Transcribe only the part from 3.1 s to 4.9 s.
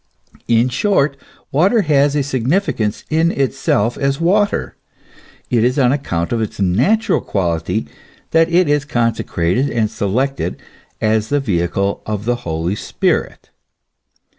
in itself, as water;